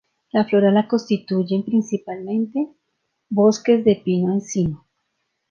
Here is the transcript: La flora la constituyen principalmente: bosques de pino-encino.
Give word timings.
La 0.35 0.43
flora 0.45 0.71
la 0.71 0.87
constituyen 0.87 1.61
principalmente: 1.61 2.67
bosques 3.29 3.85
de 3.85 4.01
pino-encino. 4.03 4.83